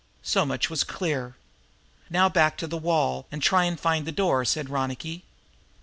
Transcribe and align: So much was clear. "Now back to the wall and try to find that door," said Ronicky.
So 0.23 0.47
much 0.47 0.67
was 0.67 0.83
clear. 0.83 1.35
"Now 2.09 2.27
back 2.27 2.57
to 2.57 2.65
the 2.65 2.75
wall 2.75 3.27
and 3.31 3.39
try 3.39 3.69
to 3.69 3.75
find 3.75 4.07
that 4.07 4.11
door," 4.15 4.43
said 4.45 4.67
Ronicky. 4.67 5.25